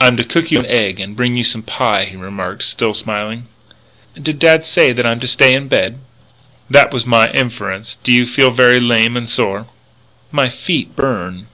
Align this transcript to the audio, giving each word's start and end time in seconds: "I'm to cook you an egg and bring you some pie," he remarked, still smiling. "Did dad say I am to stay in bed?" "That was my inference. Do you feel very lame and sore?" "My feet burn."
"I'm 0.00 0.16
to 0.16 0.22
cook 0.22 0.52
you 0.52 0.60
an 0.60 0.66
egg 0.66 1.00
and 1.00 1.16
bring 1.16 1.36
you 1.36 1.42
some 1.42 1.64
pie," 1.64 2.04
he 2.04 2.14
remarked, 2.14 2.62
still 2.62 2.94
smiling. 2.94 3.48
"Did 4.14 4.38
dad 4.38 4.64
say 4.64 4.92
I 4.94 5.10
am 5.10 5.18
to 5.18 5.26
stay 5.26 5.54
in 5.54 5.66
bed?" 5.66 5.98
"That 6.70 6.92
was 6.92 7.04
my 7.04 7.32
inference. 7.32 7.96
Do 7.96 8.12
you 8.12 8.28
feel 8.28 8.52
very 8.52 8.78
lame 8.78 9.16
and 9.16 9.28
sore?" 9.28 9.66
"My 10.30 10.50
feet 10.50 10.94
burn." 10.94 11.48